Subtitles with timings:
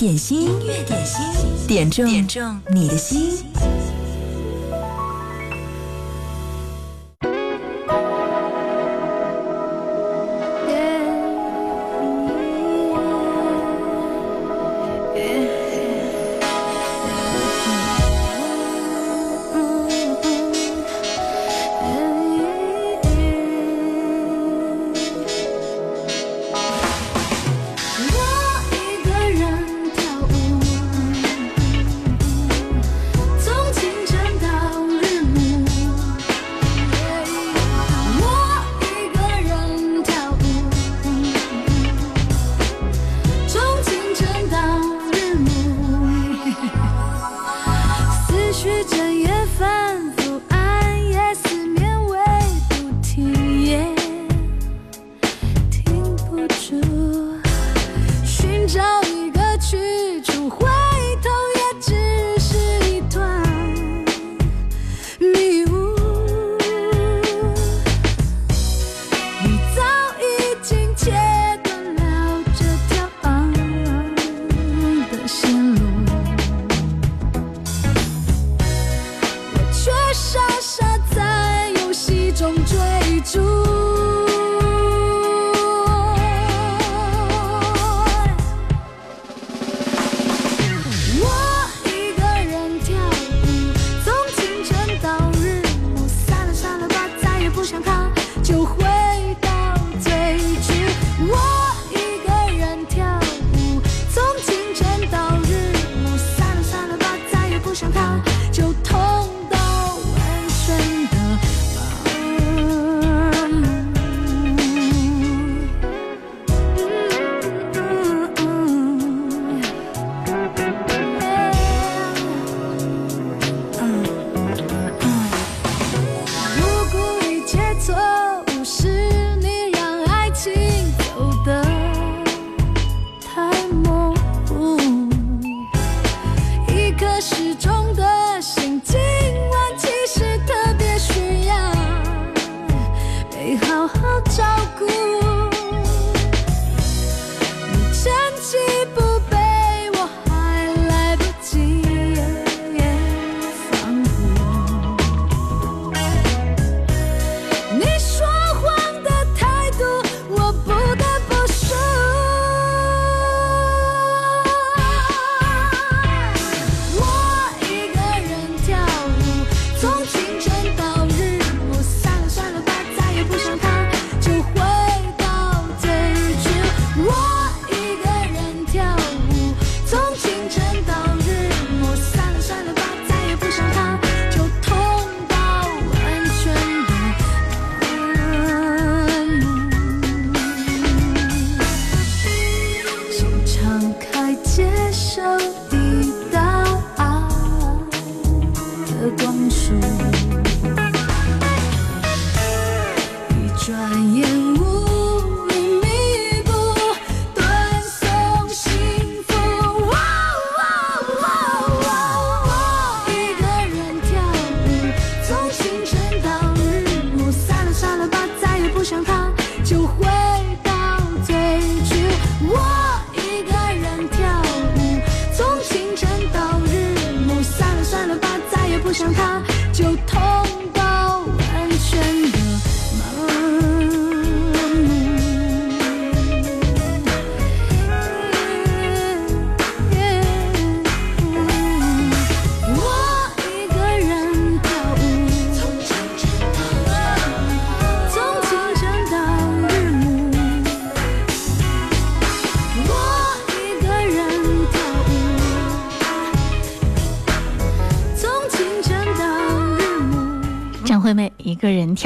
[0.00, 1.22] 点心，音乐点心，
[1.68, 3.59] 点中点中你的心。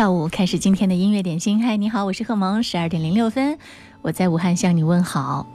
[0.05, 1.65] 下午开始今天的音乐点心。
[1.65, 2.63] 嗨，你好，我是贺萌。
[2.63, 3.57] 十二点零六分，
[4.03, 5.47] 我在武汉向你问好。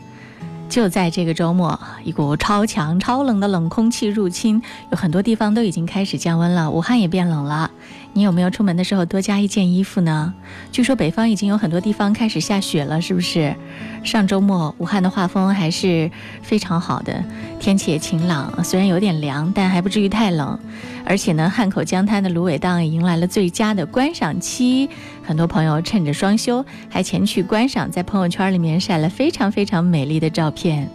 [0.70, 4.62] 就在这个周末，一股超强、超冷的冷空气入侵，
[4.92, 7.72] 有很多地方都已经开始降温了，武汉也变冷了。
[8.14, 10.34] 你有没有出门的时候多加一件衣服呢？
[10.72, 13.56] 据说北方已经有很多地方开始下雪了，是不是？
[14.04, 16.10] 上周末武汉的画风还是
[16.42, 17.24] 非常好的，
[17.60, 20.58] 天气也晴朗，虽然有点凉，但还不至于太冷。
[21.06, 24.90] 而且呢，汉口江滩的芦苇荡也迎来了最佳的观赏期，
[25.30, 30.90] 很多朋友趁着双休还前去观赏，在朋友圈里面晒了非常非常美丽的照片。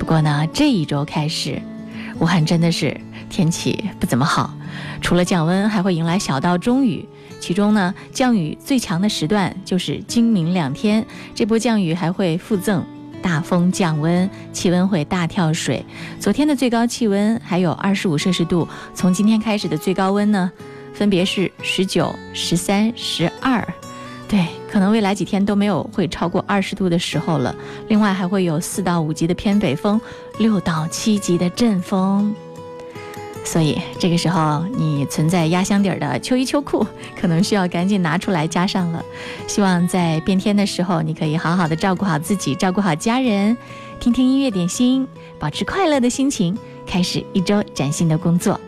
[0.00, 1.62] 不过呢，这一周开始，
[2.18, 3.00] 武汉真的是
[3.30, 4.52] 天气不怎么好，
[5.00, 7.08] 除了降温，还会迎来小到中雨。
[7.38, 12.84] 其中呢，降雨最强的时段就是今明两天，这波降雨还会附赠
[13.22, 15.86] 大风降温，气温会大跳水。
[16.18, 20.50] 昨天的最高气温还有二十五摄氏度，从今天开始的最高温呢，
[20.94, 23.66] 分别是十九、十三、十二。
[24.28, 27.54] 对，可能未来几天都没有会超过二十度的时候了。
[27.88, 30.00] 另外还会有四到五级的偏北风，
[30.38, 32.34] 六到七级的阵风。
[33.44, 36.86] 所以这个时候，你存在压箱底儿的秋衣秋裤，
[37.20, 39.04] 可能需要赶紧拿出来加上了。
[39.48, 43.54] 希望在变天的时候，你可以好好的照顾好自己，照顾好家人，
[43.98, 45.06] 听听音乐点心，
[45.38, 46.56] 保持快乐的心情，
[46.86, 48.58] 开始一周崭新的工作。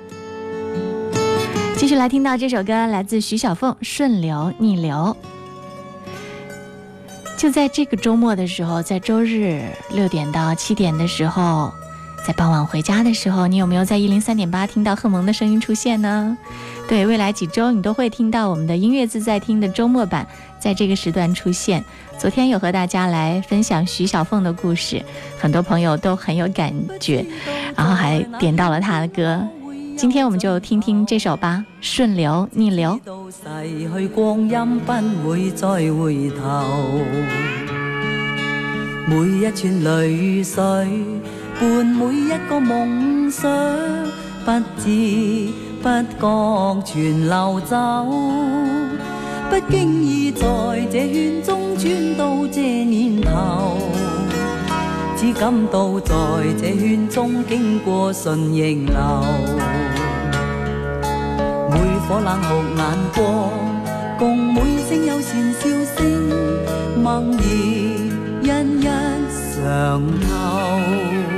[1.76, 5.16] 继续来听到这首歌，来自徐小凤《顺流逆流》。
[7.36, 11.72] 就在这个周末的时候，在周日六点到七点的时候。
[12.26, 16.38] 在傍晚回家的时候，你有没有在一零三点八听到贺萌的声音出现呢？
[16.88, 20.26] 对，未来几周你都会听到我们的音乐自在听的周末版，
[20.58, 21.84] 在这个时段出现。
[22.18, 25.02] 昨天有和大家来分享徐小凤的故事，
[25.38, 27.26] 很多朋友都很有感觉，
[27.76, 29.46] 然后还点到了她的歌。
[29.96, 32.98] 今天我们就听听这首吧，《顺流逆流
[33.30, 34.92] 逝去光阴不
[35.28, 36.42] 会再回头》。
[39.06, 40.62] 每一串泪水。
[41.60, 43.48] 伴每一个梦想，
[44.44, 44.50] 不
[44.80, 45.48] 知
[45.80, 45.88] 不
[46.18, 47.76] 觉全流走。
[49.48, 50.44] 不经意在
[50.90, 53.78] 这圈中转到这年头，
[55.24, 56.14] 只感到在
[56.60, 58.94] 这圈中经过顺逆流。
[61.70, 62.84] 每颗冷酷眼
[63.14, 63.50] 光，
[64.18, 66.02] 共每声友善笑声，
[67.02, 67.22] 默
[68.42, 68.86] 然一一
[69.54, 71.33] 尝透。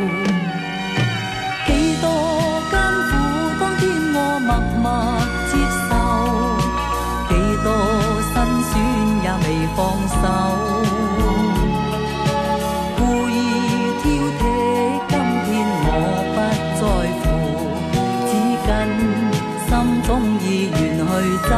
[21.23, 21.51] 去走。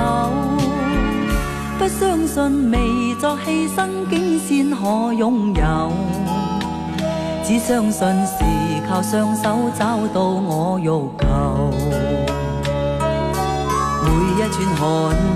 [1.79, 3.79] 不相信未作牺牲，
[4.11, 5.93] 竟先可拥有。
[7.45, 8.45] 只相信是
[8.89, 11.25] 靠双手找到我欲求。
[14.05, 14.07] 每
[14.37, 14.83] 一串汗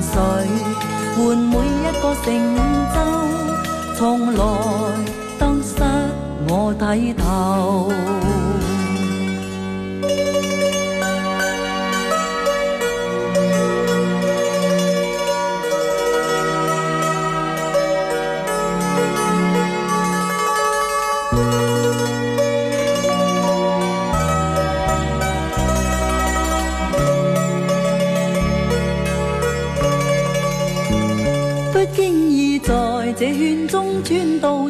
[0.00, 0.12] 水。
[1.14, 1.60] 换每一
[2.00, 2.26] 个成
[2.94, 2.96] 就，
[3.98, 4.40] 从来
[5.38, 5.74] 得失
[6.48, 7.92] 我睇透。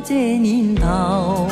[0.04, 1.46] 这年头，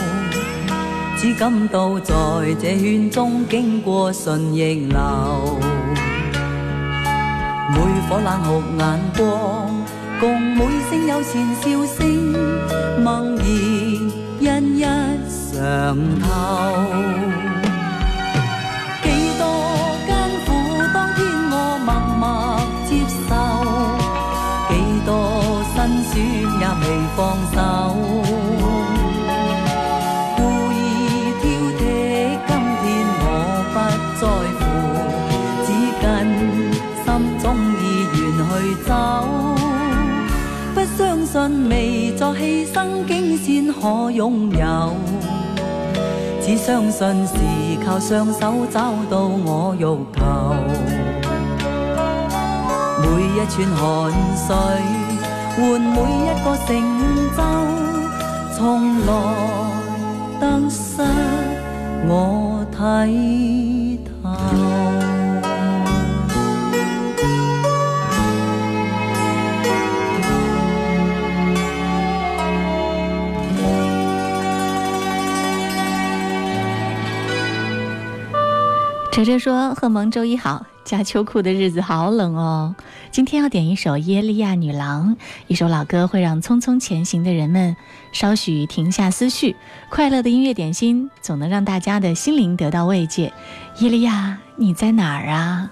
[1.17, 2.15] 只感到在
[2.61, 5.59] 这圈中经过顺逆流，
[7.73, 7.77] 每
[8.09, 9.71] 颗冷酷眼光，
[10.19, 11.99] 共每声友善笑声，
[13.05, 13.37] 猛
[14.41, 14.83] 然一一
[15.29, 16.27] 上头。
[19.05, 19.07] 几
[19.39, 19.43] 多
[20.09, 20.11] 艰
[20.45, 20.49] 苦，
[20.93, 21.19] 当天
[21.53, 21.55] 我
[21.87, 22.23] 默默
[22.89, 22.91] 接
[23.29, 23.31] 受，
[24.69, 24.71] 几
[25.07, 25.09] 多
[25.73, 26.13] 辛酸
[26.59, 26.85] 也未
[27.15, 27.19] 放
[27.55, 27.59] 手。
[38.51, 38.91] 去走。
[40.75, 44.95] 不相信未作牺牲，竟先可拥有。
[46.41, 47.35] 只相信是
[47.85, 49.85] 靠双手找到我欲
[50.17, 50.21] 求。
[53.03, 53.81] 每一串汗
[54.47, 54.49] 水。
[55.53, 56.69] 换每一个成
[57.37, 57.39] 就，
[58.57, 59.09] 从来
[60.41, 61.03] 得失
[62.07, 62.79] 我睇
[64.07, 65.20] 透。
[79.21, 82.75] 哲哲说：“贺蒙周一好，加秋裤的日子好冷哦。
[83.11, 85.15] 今天要点一首《耶利亚女郎》，
[85.47, 87.77] 一首老歌，会让匆匆前行的人们
[88.13, 89.57] 稍许停下思绪。
[89.91, 93.31] 快乐的音乐点心，总能让大家的心灵得到慰藉。
[93.81, 95.71] 耶利亚，你在哪儿啊？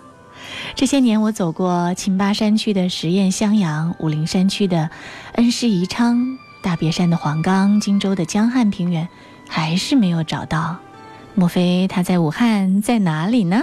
[0.74, 4.90] 这些年，我走过秦巴山区的实验襄阳，武陵山区的
[5.36, 9.08] 恩施宜昌，大别山的黄冈，荆州的江汉平原，
[9.48, 10.76] 还是没有找到
[11.38, 13.62] 莫非他在武汉，在哪里呢？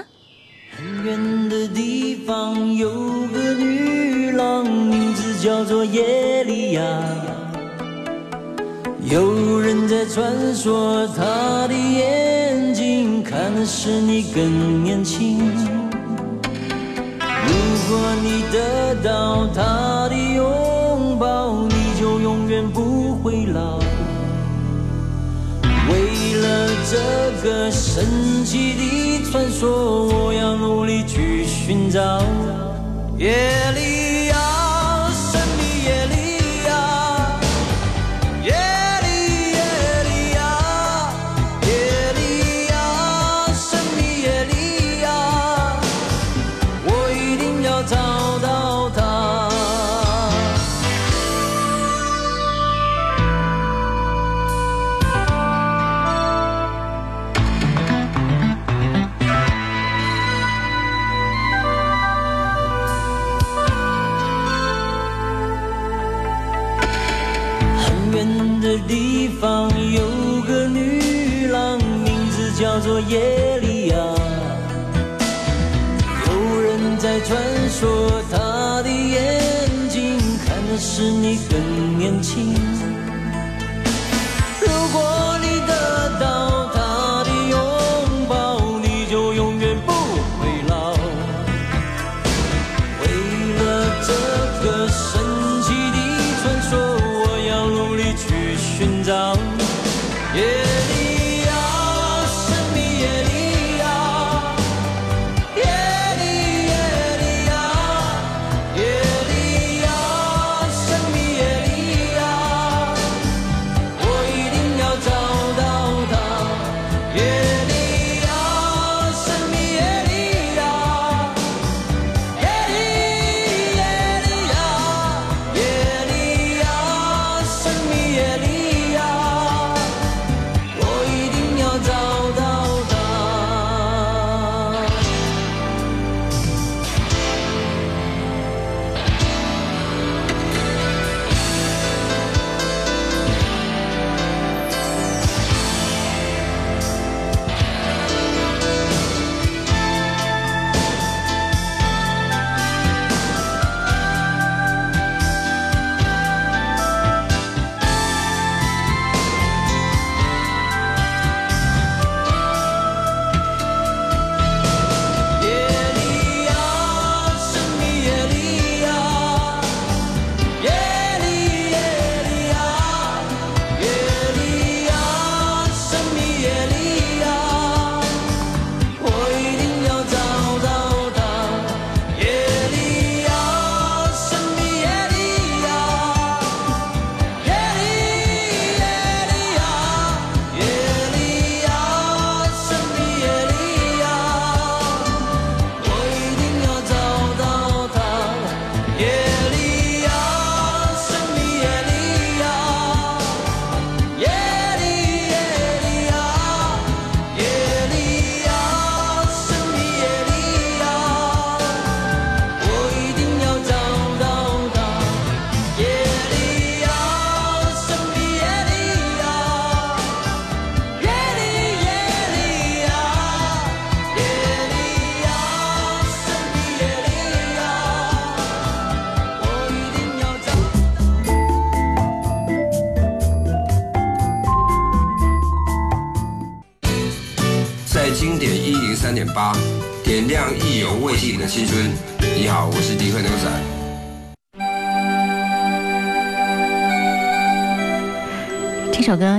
[0.78, 2.90] 很远的地方有
[3.28, 6.82] 个女郎，名字叫做耶利亚。
[9.12, 15.40] 有人在传说，她的眼睛看的是你更年轻。
[17.20, 17.54] 如
[17.90, 20.46] 果你得到她的拥
[27.46, 28.04] 个神
[28.44, 32.20] 奇的传说，我要努力去寻找。
[33.20, 33.36] 夜
[33.76, 34.05] 里
[73.02, 74.16] 夜里啊。
[76.28, 82.56] 有人在传说，他的眼睛看的是你更年轻。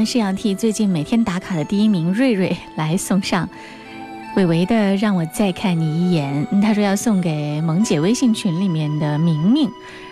[0.07, 3.49] 是要替最近每天打卡的第一名瑞瑞来送上。
[4.37, 9.69] 伟伟的《让我再看你一眼》，他说要送给萌姐微信群里面的明明，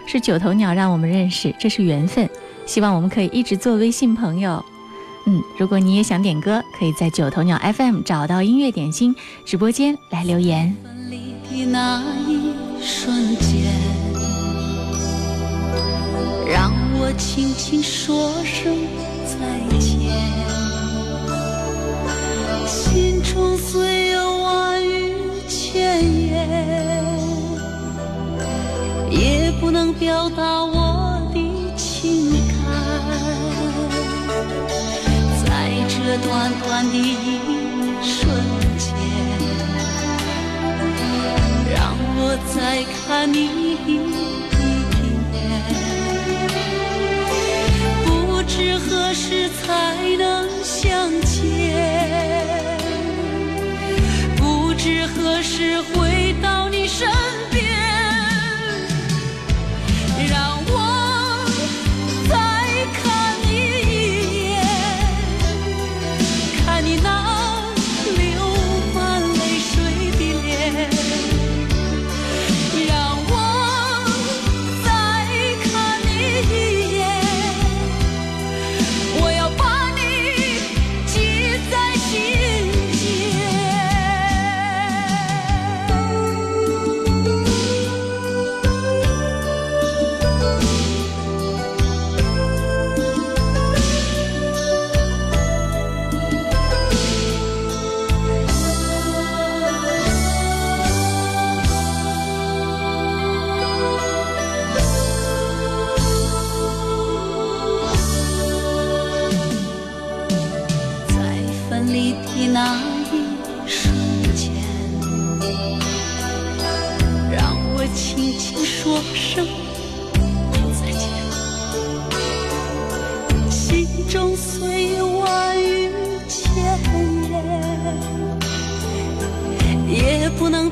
[0.06, 2.28] 是九头鸟让我们认识，这是缘分，
[2.66, 4.64] 希望我们可以一直做微信朋友。
[5.26, 10.74] 嗯，如果你也想点歌，可以在九头鸟 FM 找到音乐点心直播间来留言。
[10.82, 13.72] 分离的那一瞬间，
[16.52, 18.74] 让我轻轻说声
[19.38, 19.40] 再
[19.78, 19.82] 见。
[22.66, 24.92] 心中虽有万语
[25.48, 26.32] 千言，
[29.10, 31.38] 也不能表达我的
[31.76, 32.56] 情感。
[35.44, 35.46] 在
[35.88, 35.94] 这
[36.26, 37.38] 短短的一
[38.02, 38.28] 瞬
[38.78, 38.88] 间，
[41.74, 41.76] 让
[42.16, 42.18] 我
[42.54, 42.56] 再
[43.06, 43.38] 看你
[48.88, 51.74] 何时才能相见，
[54.36, 57.08] 不知何时回到你身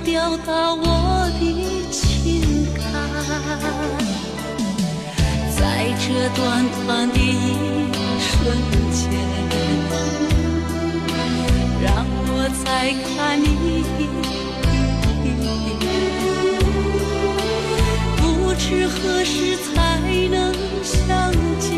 [0.04, 2.82] 表达我的情感。
[5.56, 5.61] 在
[5.99, 6.04] 这
[6.35, 6.40] 短
[6.87, 7.21] 短的一
[8.21, 8.30] 瞬
[8.90, 9.00] 间，
[11.82, 11.87] 让
[12.28, 12.30] 我
[12.64, 12.66] 再
[13.14, 13.44] 看你
[13.99, 14.00] 一
[15.25, 15.82] 眼，
[18.16, 18.21] 不
[18.54, 19.71] 知何时才
[20.30, 20.35] 能
[20.82, 21.71] 相见，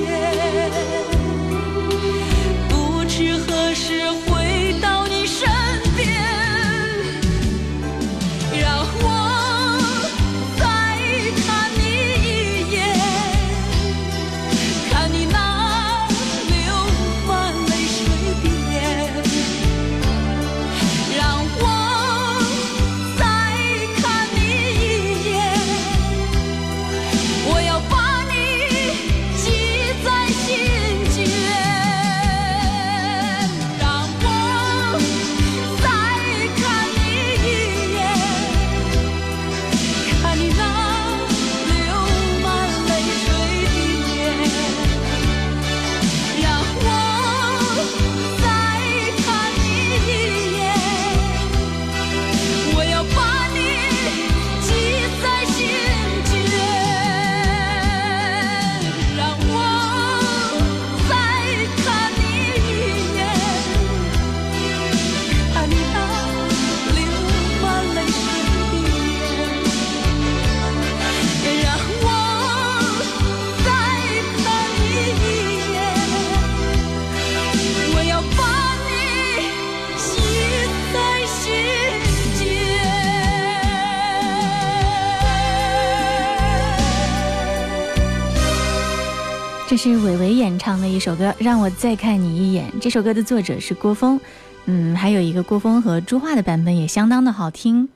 [89.84, 92.64] 是韦唯演唱的一首歌《让我再看你一眼》。
[92.80, 94.18] 这首歌的作者是郭峰，
[94.64, 97.90] 嗯，还有一个郭峰和朱桦的版本也相当的好听。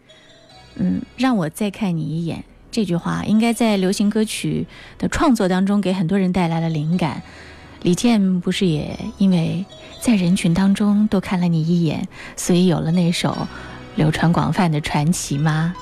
[0.75, 4.67] 嗯，让我再看你一眼这句话，应该在流行歌曲
[4.99, 7.23] 的创作当中给很多人带来了灵感。
[7.81, 9.65] 李健不是也因为
[10.03, 13.49] 在人群当中多看了你一眼，所以有了那首
[13.97, 15.75] 流传广泛的传奇吗？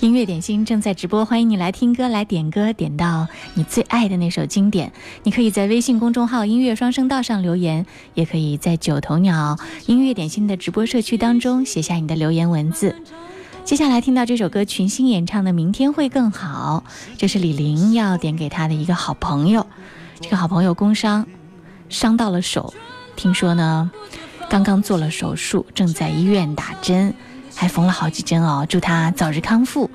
[0.00, 4.92] 音乐点心正在直播，欢迎你来听歌、来点歌，点到你最爱的那首经典。
[5.22, 12.96] 你可以在微信公众号“音乐双声道”上留言，也可以在九头鸟音乐点心的直播社区当中写下你的留言文字。
[13.64, 16.84] 接下来听到这首歌，群星演唱的《明天会更好》，
[17.16, 19.66] 这是李玲要点给她的一个好朋友。
[20.20, 21.26] 这个好朋友工伤，
[21.88, 22.74] 伤到了手，
[23.16, 23.90] 听说呢，
[24.50, 27.14] 刚刚做了手术，正在医院打针，
[27.54, 28.66] 还缝了好几针哦。
[28.68, 29.90] 祝他早日康复，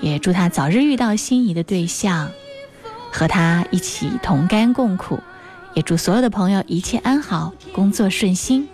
[0.00, 2.30] 也祝他早日遇到心仪的对象，
[3.12, 5.18] 和他一起同甘共苦。
[5.74, 8.68] 也祝所有的朋友一切安好，工作顺心。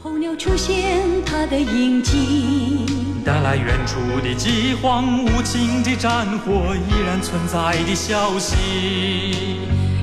[0.00, 2.86] 候鸟出现它的影迹，
[3.24, 8.56] 带来远处的饥荒、无情的战火依然存在的消息。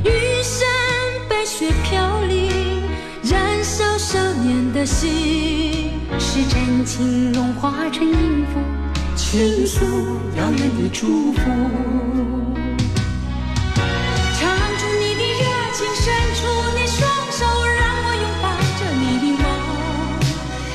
[0.04, 0.66] 玉山
[1.30, 2.84] 白雪飘零，
[3.24, 5.75] 燃烧少年的心，
[6.36, 8.60] 是真情融化成音符，
[9.16, 9.86] 倾诉
[10.36, 11.40] 遥远的祝福。
[14.38, 14.44] 唱
[14.78, 16.04] 出你的热情，伸
[16.36, 16.44] 出
[16.76, 17.40] 你双手，
[17.78, 18.46] 让我拥抱
[18.76, 19.44] 着你的梦。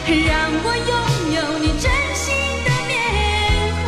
[0.09, 0.33] 让
[0.65, 0.93] 我拥
[1.35, 2.25] 有你真心
[2.65, 2.91] 的面
[3.85, 3.87] 孔。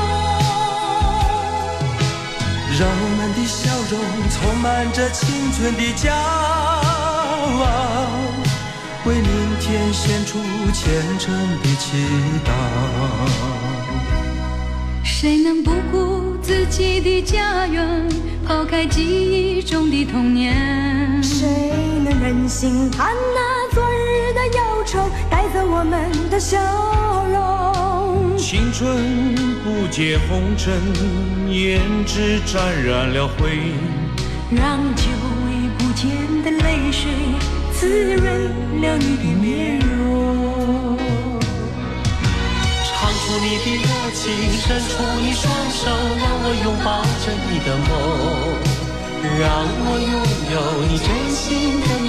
[2.79, 3.57] 让我们的笑
[3.89, 3.97] 容
[4.29, 6.13] 充满着青春的骄
[7.65, 8.22] 傲，
[9.05, 9.27] 为明
[9.61, 10.39] 天献出
[10.73, 12.07] 虔诚的祈
[12.45, 12.51] 祷。
[15.03, 18.09] 谁能不顾自己的家园，
[18.47, 21.21] 抛开记忆中的童年？
[21.21, 21.49] 谁
[22.05, 26.61] 能忍心看那昨日的忧愁带走我们的笑
[27.33, 28.39] 容？
[28.39, 29.35] 青春
[29.65, 30.73] 不解红尘，
[31.49, 33.75] 胭脂沾染了灰，
[34.51, 35.03] 让久
[35.45, 36.09] 违不见
[36.45, 37.11] 的泪水
[37.83, 38.23] 滋润
[38.81, 40.97] 了你的面容。
[42.87, 44.23] 唱出你的热情，
[44.63, 47.91] 伸出你双手，让我拥抱着你的梦，
[49.41, 49.43] 让
[49.83, 50.15] 我拥
[50.53, 51.43] 有你真心
[51.81, 52.09] 的面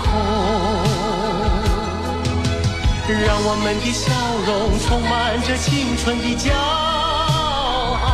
[0.00, 0.08] 孔。
[3.26, 4.02] 让我们的笑
[4.46, 6.48] 容充满着青春的骄
[8.06, 8.08] 傲，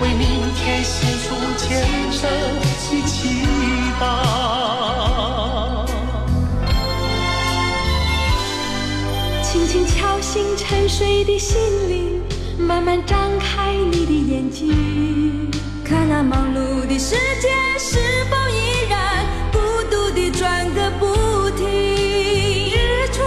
[0.00, 0.22] 为明
[0.54, 1.66] 天献出虔
[2.12, 2.64] 诚的
[3.08, 3.18] 祈
[3.98, 4.04] 祷。
[10.34, 11.56] 轻敲醒沉睡的心
[11.88, 12.20] 灵，
[12.58, 15.48] 慢慢张开你的眼睛，
[15.84, 21.64] 看那忙碌的世界是否依然孤独地转个不停。
[22.68, 23.22] 日出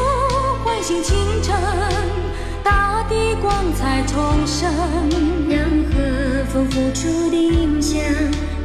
[0.65, 1.56] 唤醒清晨，
[2.62, 4.70] 大地光彩重生，
[5.48, 8.02] 让和风拂出的音响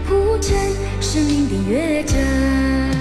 [0.05, 0.53] 铺成
[1.01, 2.92] 生命的乐章。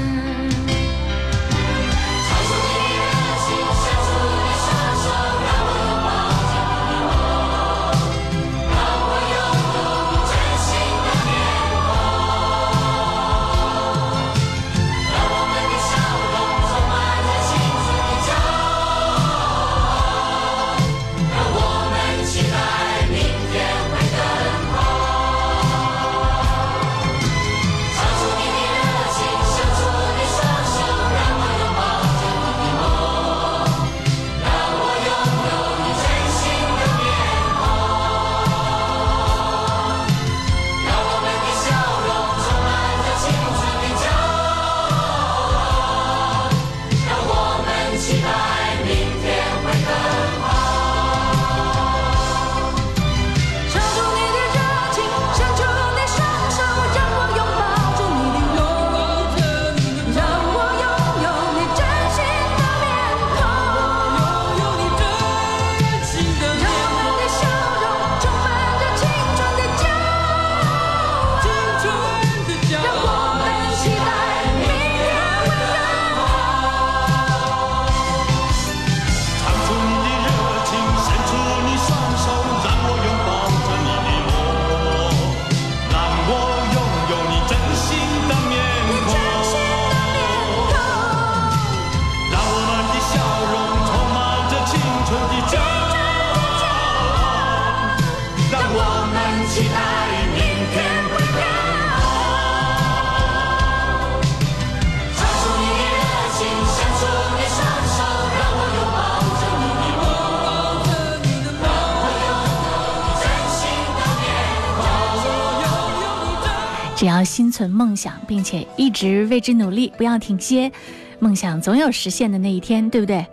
[117.61, 120.71] 存梦想，并且一直为之努力，不要停歇，
[121.19, 123.23] 梦想总有实现的那一天，对不对？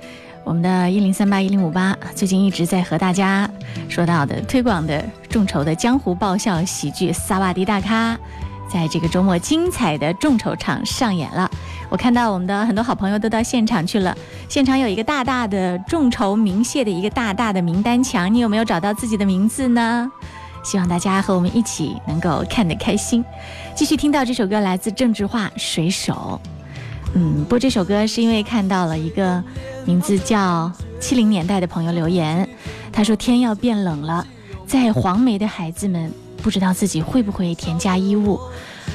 [0.44, 3.48] 我们的一零三八一零五八最近一直在和大家
[3.88, 8.14] 说到的推广的众筹的江湖爆笑喜剧《萨瓦迪大咖》，
[8.70, 11.50] 在这个周末精彩的众筹场上演了。
[11.88, 14.14] 我看到我们的很多好朋友都到现场去了，
[14.46, 20.12] 现场有一个大大的众筹鸣谢的一个大大的名单墙，你有没有找到自己的名字呢？
[20.68, 23.24] 希望大家和我们一起能够看得开心。
[23.74, 26.38] 继续听到这首歌来自郑智化《水手》。
[27.14, 29.42] 嗯，播这首歌是因为看到了一个
[29.87, 32.46] 名字叫七零年代的朋友留言，
[32.92, 34.26] 他说天要变冷了，
[34.66, 38.38] 在黄梅的孩子们不知道自己会不会添加衣物。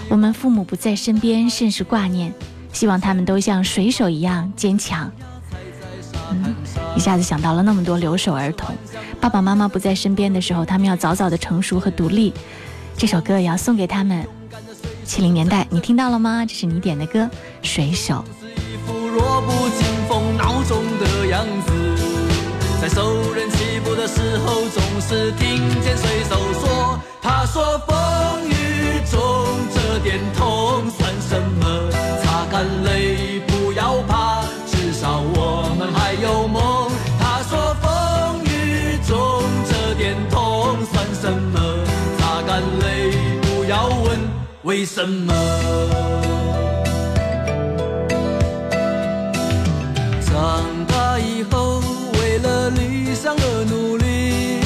[0.10, 2.32] 我们父母不在身边，甚是挂念，
[2.72, 5.12] 希望他们都像水手一样坚强。
[6.96, 8.76] 一下子想到了那么多留守儿童，
[9.20, 12.34] 爸爸妈妈不在身边的时候，他们要早早的成熟和独立。
[12.98, 14.28] 这首歌也要送给他们。
[15.06, 16.46] 七零年代，你听到了吗？
[16.46, 17.20] 这是你点的歌
[17.62, 18.24] 《水手》。
[22.82, 27.96] 在受人欺负的时候，总是听见水手说：“他说风
[28.50, 29.20] 雨中
[29.74, 31.63] 这点痛算什么？
[44.64, 45.34] 为什么？
[50.26, 51.82] 长大以后，
[52.14, 54.62] 为了理想而努力，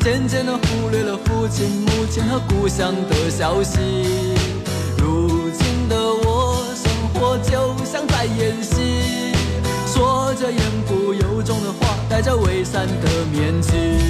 [0.00, 3.78] 渐渐的忽略了父亲、母亲和故乡的消息。
[4.98, 9.32] 如今的我，生活就像在演戏，
[9.86, 14.09] 说着言不由衷的话，戴着伪善的面具。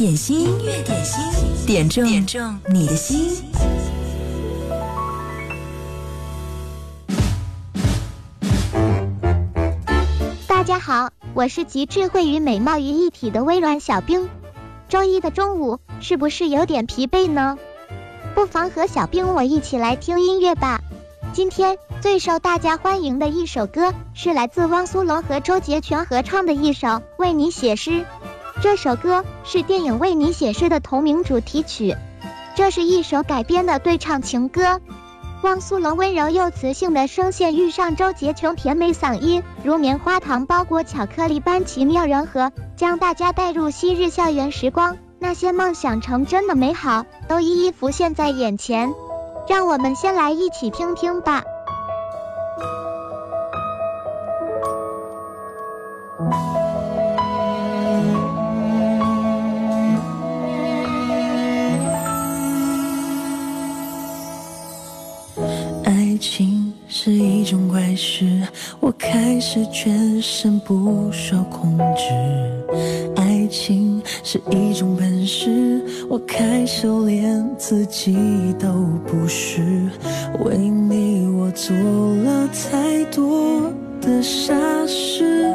[0.00, 1.22] 点心，音乐点心，
[1.66, 3.44] 点中点中你的心。
[10.48, 14.30] 大家好，我是集智慧与美貌于一体的微软小冰。
[14.88, 17.58] 周一的中午是不是有点疲惫呢？
[18.34, 20.80] 不妨和小冰我一起来听音乐吧。
[21.34, 27.90] 今天最受大家欢迎的一首歌是来自汪苏泷和周杰全合唱的一首《为你写诗》。
[28.62, 31.96] 这首歌是电影《为你写诗》的同名主题曲，
[32.54, 34.80] 这是一首改编的对唱情歌。
[35.42, 44.98] 汪苏泷温柔又磁性的声线遇上周杰琼甜美嗓音，如棉花糖包裹巧克力般奇妙融合，将大家带入昔日校园时光。
[45.18, 48.92] 那些梦想成真的美好，都一一浮现在眼前。
[49.48, 51.44] 让我们先来一起听听吧。
[66.20, 68.46] 情是一种怪事，
[68.78, 73.14] 我开始全身不受控制。
[73.16, 78.14] 爱情是一种本事，我开始连自己
[78.58, 78.68] 都
[79.06, 79.88] 不是。
[80.44, 84.54] 为你我做了太多的傻
[84.86, 85.54] 事，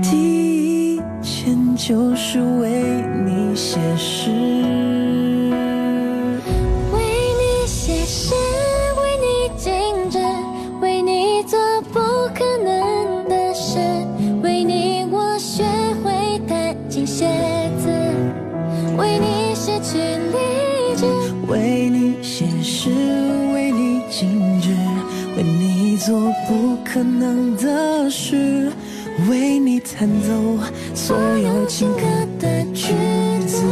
[0.00, 4.87] 第一件就是为你写诗。
[26.98, 28.72] 可能的事，
[29.30, 30.58] 为你弹奏
[30.96, 32.00] 所有情歌
[32.40, 32.92] 的句
[33.46, 33.62] 子。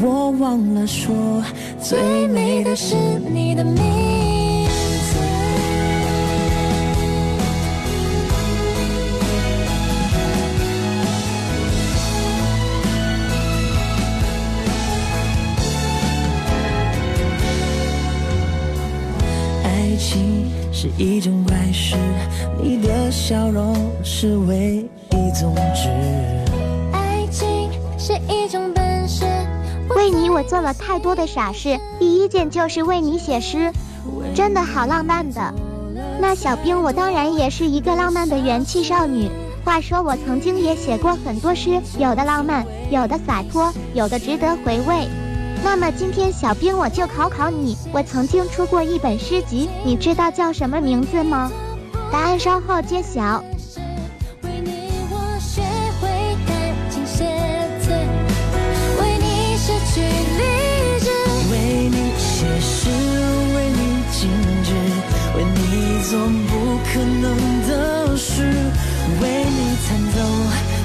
[0.00, 1.42] 我忘了说，
[1.80, 4.21] 最美的是你的名
[21.02, 21.96] 一种怪事，
[22.62, 25.88] 你的笑容是唯一宗旨。
[26.92, 29.24] 爱情是一种本事，
[29.96, 33.72] 为你我做了太多的傻事，第一件就是为你写诗，
[34.32, 35.52] 真的好浪漫的。
[36.20, 39.28] 那小兵，我当然也是一个浪漫的元气少女。
[39.64, 45.08] 话说我曾经也写过很多诗，有的浪漫，有的洒脱，有的值得回味。
[45.64, 51.50] 那么今天小冰我就考考你，我曾经出过一本诗集，你知道叫什么名字吗？
[52.10, 53.42] 答案稍后揭晓。
[54.42, 55.62] 为你我学
[56.00, 56.08] 会
[56.46, 57.24] 弹琴写
[57.80, 57.90] 字，
[59.00, 60.42] 为你失去理
[61.00, 61.08] 智。
[61.50, 62.90] 为你写诗，
[63.54, 63.80] 为你
[64.12, 64.28] 静
[64.62, 64.74] 止，
[65.36, 66.50] 为你做不
[66.92, 67.24] 可能
[67.66, 68.42] 的事，
[69.22, 70.18] 为你弹奏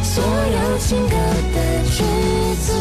[0.03, 1.15] 所有情歌
[1.53, 1.57] 的
[1.89, 1.97] 句
[2.61, 2.71] 子。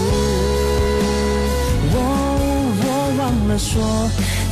[3.46, 3.82] 了说，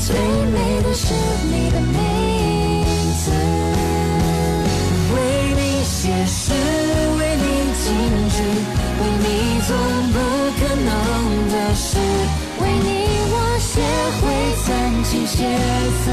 [0.00, 1.94] 最美的是你的名
[3.18, 3.30] 字。
[5.14, 5.16] 为
[5.56, 6.52] 你写诗，
[7.18, 7.44] 为你
[7.82, 7.84] 静
[8.30, 8.36] 止，
[9.00, 9.76] 为你做
[10.12, 10.16] 不
[10.58, 10.88] 可能
[11.50, 11.98] 的事。
[12.60, 12.86] 为你
[13.30, 13.72] 我学
[14.20, 14.22] 会
[14.64, 14.68] 弹
[15.04, 15.36] 琴写
[16.04, 16.06] 字，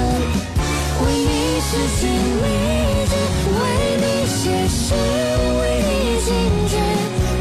[1.01, 2.01] 为你失去
[2.41, 2.45] 理
[3.07, 3.13] 智，
[3.57, 3.61] 为
[4.01, 4.93] 你写诗，
[5.59, 5.89] 为你
[6.25, 6.27] 静
[6.67, 6.73] 止，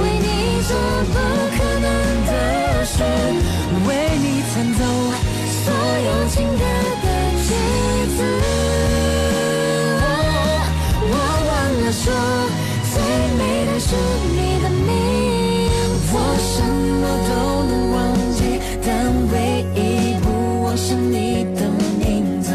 [0.03, 0.27] 为你
[0.69, 0.71] 做
[1.07, 1.15] 不
[1.57, 1.87] 可能
[2.27, 2.31] 的
[2.85, 2.95] 事，
[3.87, 4.81] 为你弹奏
[6.41, 6.65] 定格
[7.05, 7.07] 的
[7.45, 7.51] 句
[8.17, 8.19] 子。
[11.13, 11.15] 我
[11.49, 11.51] 忘
[11.83, 12.05] 了说
[12.93, 12.95] 最
[13.37, 13.91] 美的是
[14.37, 14.89] 你的名
[16.13, 16.15] 我
[16.51, 16.57] 什
[17.01, 17.31] 么都
[17.69, 17.99] 能忘
[18.33, 18.41] 记
[18.87, 18.89] 但
[19.33, 19.35] 唯
[19.75, 19.79] 一
[20.23, 20.27] 不
[20.65, 21.61] 忘是你的
[21.99, 22.49] 名字。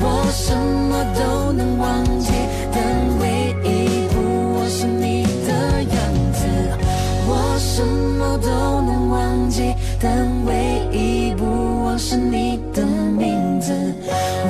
[0.00, 2.30] 我什么都能忘记
[2.72, 2.78] 但
[3.18, 3.22] 唯
[3.64, 4.14] 一不
[4.54, 5.50] 忘是你的
[5.82, 5.98] 样
[6.32, 6.40] 子。
[7.26, 8.48] 我什么都
[8.82, 10.52] 能忘记但唯
[10.92, 11.44] 一不
[11.92, 12.82] 我，是你的。
[12.86, 13.70] 名字。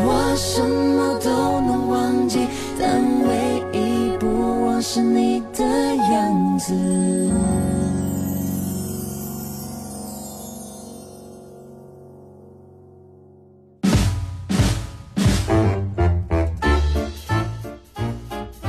[0.05, 2.46] 我什么都能忘记，
[2.78, 5.64] 但唯一不忘是你的
[5.96, 6.59] 样。
[6.59, 6.72] 子。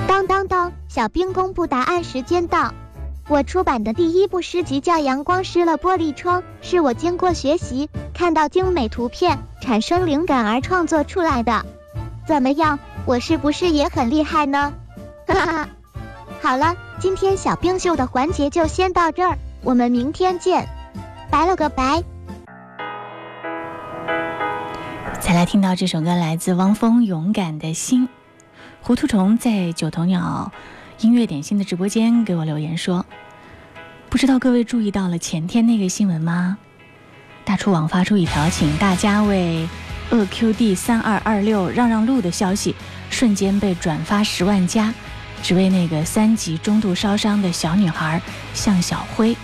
[0.07, 0.71] 当当当！
[0.87, 2.73] 小兵公布答案时间到。
[3.29, 11.65] 我出版的第一部诗集叫《阳光湿了玻璃窗》，是我经过学习，看到精美图片，产生灵感而创作出来的。
[12.27, 12.79] 怎么样？
[13.05, 14.73] 我是不是也很厉害呢？
[15.25, 15.69] 哈哈！
[16.41, 20.67] 好了，今天小冰秀的环节就先到这儿，我们明天见，
[21.31, 22.03] 拜了个拜。
[25.21, 28.07] 再来听到这首歌，来自汪峰《勇敢的心》。
[28.81, 30.51] 糊涂虫在九头鸟
[31.03, 33.05] 音乐点心的直播间给我留言说
[34.09, 36.57] ：“不知道各位注意到了前天那个新闻吗？
[37.43, 39.67] 大厨网发出一条请大家为
[40.11, 42.73] 鄂 QD 三二二六让让路的消息，
[43.09, 44.93] 瞬间被转发十万加，
[45.41, 48.21] 只为那个三级中度烧伤的小女孩
[48.53, 49.35] 向小辉。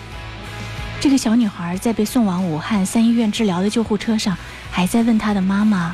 [1.01, 4.37] 这个小女孩在被送往武汉三医院治疗的救护车上，
[4.71, 5.93] 还在问她的妈妈：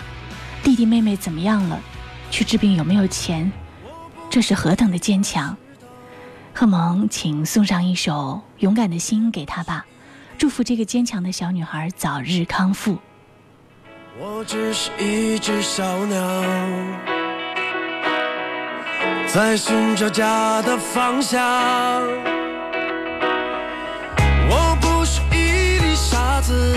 [0.62, 1.82] 弟弟妹妹怎么样了？”
[2.30, 3.52] 去治病有没有钱？
[4.30, 5.56] 这是何等的坚强！
[6.54, 9.86] 贺萌，请送上一首《勇敢的心》给她吧，
[10.38, 12.98] 祝福这个坚强的小女孩早日康复。
[14.18, 16.18] 我只是一只小鸟，
[19.28, 21.42] 在寻找家的方向。
[24.48, 26.74] 我不是一粒沙子，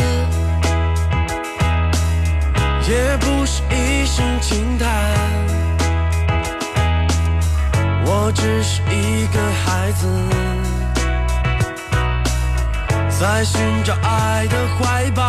[2.88, 5.47] 也不是一声轻叹。
[8.10, 10.08] 我只是一个孩子，
[13.20, 15.22] 在寻找爱的怀抱，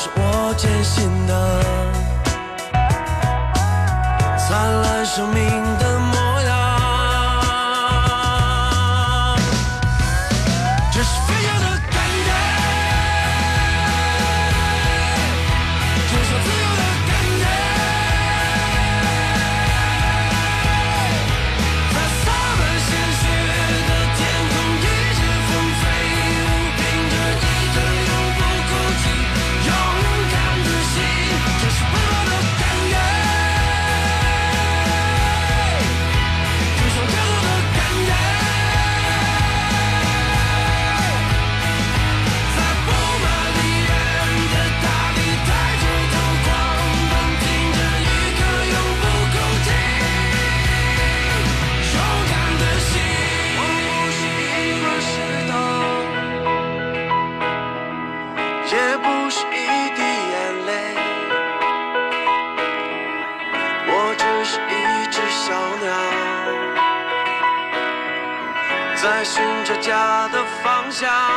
[0.00, 1.34] 是我坚信的。
[4.38, 5.44] 灿烂生命
[5.80, 5.87] 的
[71.00, 71.27] 的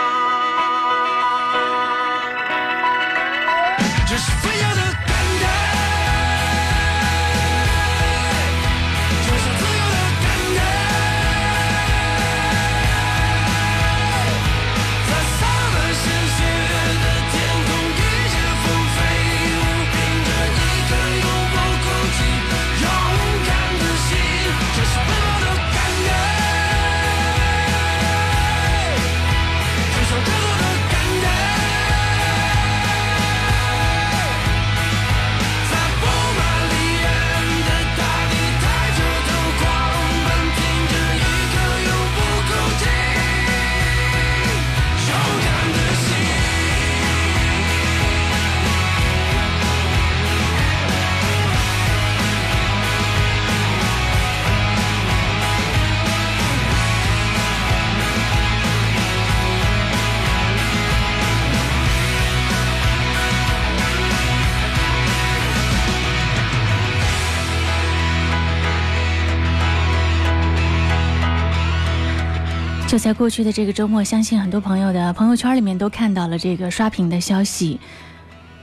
[72.92, 77.80] 就在过去的这个周末，相信很多朋友的朋友圈里面都看到了这个刷屏的消息。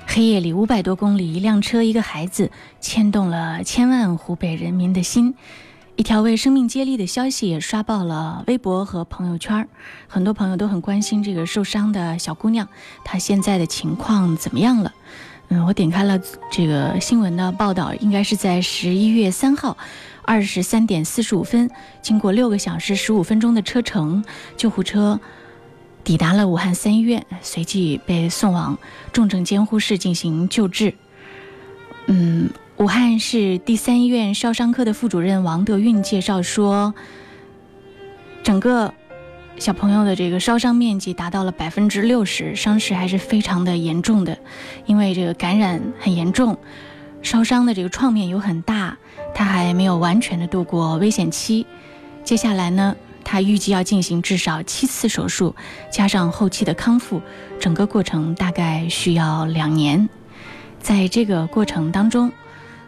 [0.07, 5.35] 黑夜里五百多公里，一辆车，一个孩子，牵动了千万湖北人民的心。
[5.97, 9.67] 一条为生命接力的消息也刷爆了微博和朋友圈，
[10.09, 12.69] 很多朋友都很关心这个受伤的小姑娘，
[13.07, 14.93] 她现在的情况怎么样了？
[15.49, 16.21] 嗯，我点开了
[16.53, 19.79] 这个新闻的报道，应该是在十一月三号。
[20.29, 21.71] 二十三点四十五分，
[22.03, 24.23] 经过六个小时十五分钟的车程，
[24.59, 25.19] 救护车
[26.05, 28.77] 抵达了武汉三医院，随即被送往
[29.11, 30.93] 重症监护室进行救治。
[32.09, 36.93] 嗯，武汉市第三医院烧伤科的副主任王德运介绍说，
[38.43, 38.93] 整个
[39.59, 44.37] 小朋友的这个烧伤面积达到了百分之六十，伤势还是非常的严重的，
[44.85, 46.59] 因为这个感染很严重，
[47.23, 48.97] 烧伤的这个创面有很大。
[49.35, 51.65] 他还没有完全的度过危险期，
[52.25, 55.55] 接下来呢，他预计要进行至少七次手术，
[55.93, 57.23] 加上后期的康复，
[57.61, 60.09] 整个过程大概需要两年。
[60.81, 62.33] 在这个过程当中，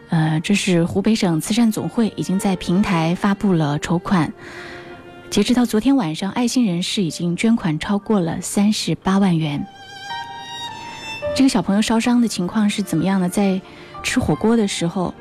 [0.09, 4.33] 呃，这是湖北省慈善总会已经在平台发布了筹款，
[5.29, 9.65] 截止到昨天晚上，爱心人士已经捐款超过了三十八万元。
[11.33, 13.29] 这个小朋友烧伤的情况是怎么样呢？
[13.29, 13.61] 在
[14.03, 15.13] 吃火锅的时候。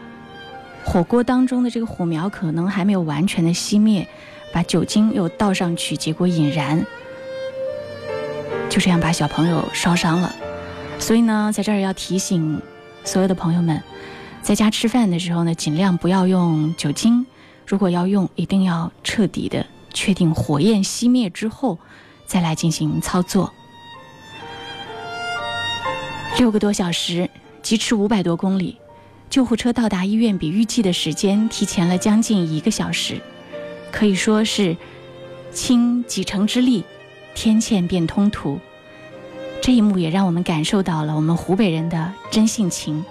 [0.83, 4.09] 火锅当中的这个火苗可能还没有完全的熄灭，
[4.51, 6.85] 把酒精又倒上去，结果引燃，
[8.71, 10.35] 就这样把小朋友烧伤了。
[10.99, 12.61] 所以呢，在这儿要提醒
[13.05, 13.83] 所有的朋友们，
[14.41, 17.27] 在家吃饭的时候呢，尽量不要用酒精，
[17.67, 21.79] 如果要用，一定要彻底的确定火焰熄灭之后
[22.25, 23.53] 再来进行操作。
[26.39, 27.29] 六个多小时，
[27.63, 28.77] 疾驰五百多公里。
[29.29, 33.21] 救护车到达医院比预计的时间提前了将近一个小时，
[33.93, 34.77] 可以说是
[35.53, 36.83] 倾几成之力，
[37.33, 38.59] 天堑变通途。
[39.63, 43.05] 这一幕也让我们感受到了我们湖北人的真性情，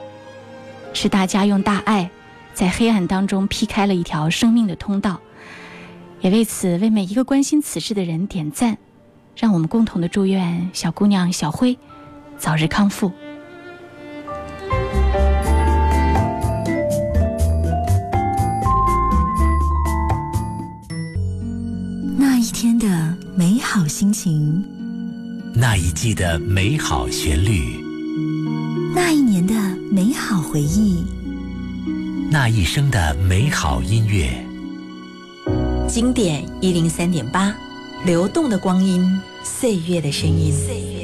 [0.93, 2.09] 是大家用大爱
[2.53, 5.21] 在黑暗当中劈开了一条生命的通道。
[6.19, 8.77] 也为此为每一个关心此事的人点赞，
[9.37, 11.77] 让我们共同的祝愿小姑娘小辉
[12.37, 13.09] 早日康复。
[23.39, 24.61] 美好心情，
[25.53, 27.81] 那一季的美好旋律，
[28.93, 29.53] 那一年的
[29.89, 31.05] 美好回忆，
[32.29, 34.45] 那一生的美好音乐。
[35.87, 37.55] 经典一零三点八，
[38.05, 39.09] 流动的光阴，
[39.41, 40.51] 岁月的声音。
[40.51, 40.98] 岁月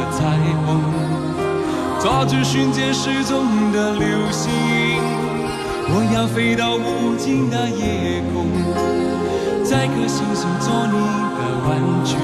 [0.00, 0.24] 的彩
[0.64, 0.80] 虹，
[2.00, 4.50] 抓住瞬间失踪的流星。
[5.92, 8.48] 我要飞到无尽的夜空。
[9.62, 10.96] 摘颗星星做你
[11.36, 11.68] 的玩
[12.04, 12.16] 具，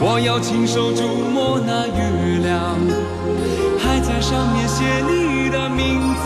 [0.00, 1.98] 我要亲手触摸那月
[2.42, 2.76] 亮，
[3.78, 6.24] 还在上面写你的名字。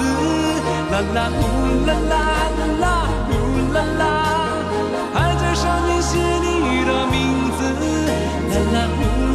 [0.90, 2.12] 啦啦呜啦啦
[2.80, 2.84] 啦
[3.28, 3.32] 呜
[3.74, 4.02] 啦啦，
[5.12, 7.14] 还在上面写你的名
[7.58, 7.60] 字。
[8.50, 9.34] 啦啦呜啦啦啦呜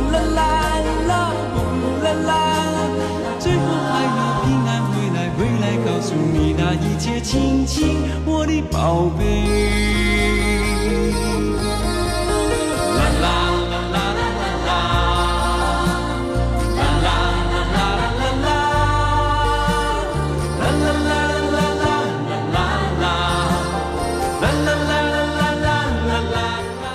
[2.14, 2.34] 啦
[2.74, 2.90] 啦，
[3.40, 9.24] 最后还要平安回来，回来告诉你那一切，亲亲我的宝贝。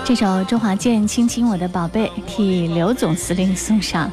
[0.07, 4.09] 这首周华健《亲亲我的宝贝》替刘总司令送上。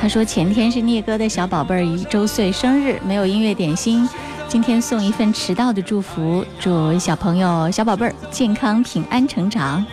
[0.00, 4.08] 他说前天是聂哥的小宝贝儿一周岁生日，没有音乐点心，
[4.46, 9.84] 今天送一份迟到的祝福，祝小朋友小宝贝儿健康平安成长。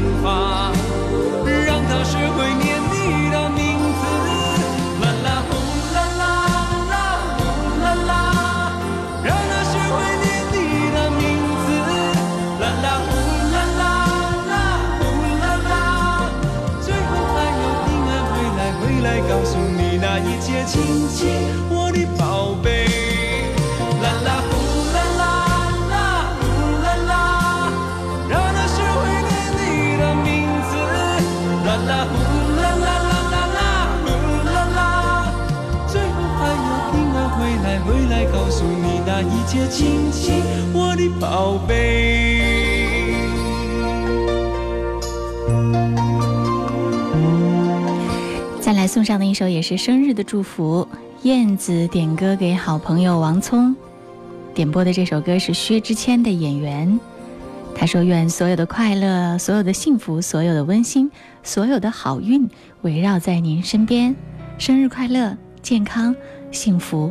[0.00, 0.49] 远方。
[39.52, 40.42] 你那一切亲亲，
[40.72, 42.40] 我的宝贝。
[48.60, 50.86] 再来送上的一首也是生日的祝福，
[51.22, 53.74] 燕子点歌给好朋友王聪，
[54.54, 56.88] 点播的这首歌是薛之谦的《演员》。
[57.74, 61.10] 他说：“愿所有的快乐、所有的幸福、所有的温馨、
[61.42, 62.48] 所有的好运
[62.82, 64.14] 围绕在您身边，
[64.58, 66.14] 生日快乐，健康
[66.52, 67.10] 幸福。”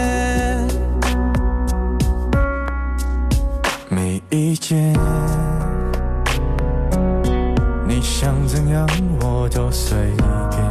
[8.21, 8.87] 想怎样
[9.19, 9.97] 我都随
[10.51, 10.61] 便，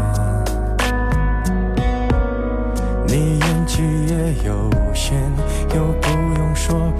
[3.09, 5.20] 你演技也有限，
[5.74, 6.92] 又不用说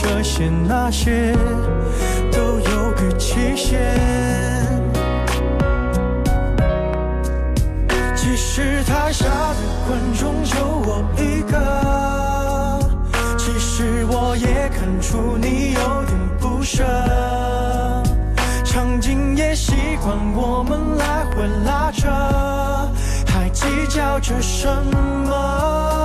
[0.00, 1.32] 这些那些，
[2.30, 3.78] 都有个期限。
[8.14, 10.54] 即使台下的观众就
[10.86, 12.78] 我一个，
[13.36, 16.84] 其实我也看出你有点不舍。
[18.64, 22.08] 场景也习惯我们来回拉扯，
[23.26, 24.68] 还计较着什
[25.26, 25.97] 么？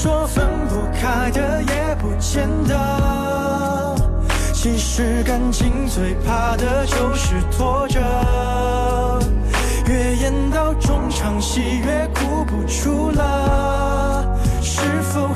[0.00, 3.96] 说分不开的也不见得。
[4.52, 8.00] 其实感情最怕的就是拖着，
[9.88, 15.26] 越演到中场戏越哭不出了，是否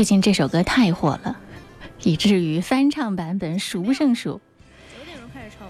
[0.00, 1.36] 最近这首歌太火了，
[2.04, 4.40] 以至于翻唱版本数不胜数。
[4.96, 5.66] 九点钟开始抽，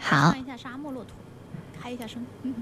[0.00, 1.10] 好看，一下沙漠骆驼，
[1.78, 2.24] 开一下声。
[2.44, 2.54] 嗯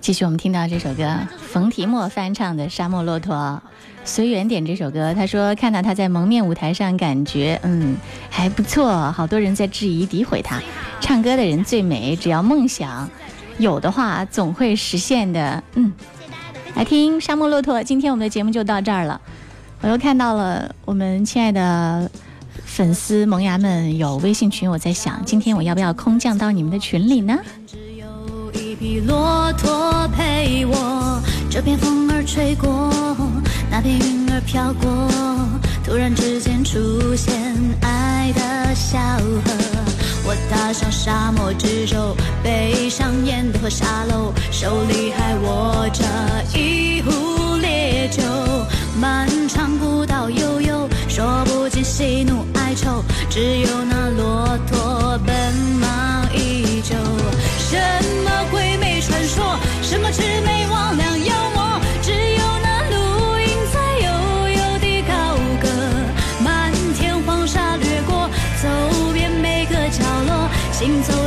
[0.00, 3.62] 继续我们听到这首歌，冯提莫翻唱的《沙漠骆驼》。
[4.04, 7.96] 随缘点这首歌，他说看到他在蒙面舞台上，感觉嗯
[8.28, 9.12] 还不错。
[9.12, 10.60] 好多人在质疑诋毁他，
[11.00, 13.08] 唱歌的人最美，只要梦想
[13.58, 15.62] 有的话，总会实现的。
[15.76, 15.92] 嗯，
[16.74, 17.78] 来听《沙漠骆驼》。
[17.84, 19.20] 今天我们的节目就到这儿了。
[19.82, 22.08] 我又看到了我们亲爱的
[22.64, 27.36] 粉丝萌芽们有微信群，我在想今天我要不要空降到你们的群里呢？
[27.66, 28.06] 只有
[28.52, 31.20] 一匹骆驼陪我，
[31.50, 32.92] 这片风儿吹过，
[33.68, 34.88] 那片云儿飘过，
[35.84, 37.34] 突然之间出现
[37.80, 39.52] 爱的小河。
[40.24, 46.04] 我踏上沙漠之舟，背上烟斗和沙漏，手里还握着
[46.56, 46.81] 一。
[49.02, 56.94] 漫长古道悠悠，说不尽喜怒哀愁，只有那骆驼奔忙依旧。
[57.58, 57.76] 什
[58.22, 62.94] 么鬼魅传说，什么魑魅魍魉妖魔，只有那绿
[63.42, 65.12] 荫在悠悠地高
[65.60, 65.68] 歌。
[66.44, 68.30] 漫天黄沙掠过，
[68.62, 71.21] 走遍每个角落，行走。